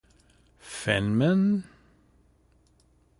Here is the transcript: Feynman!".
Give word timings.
Feynman!". 0.79 1.63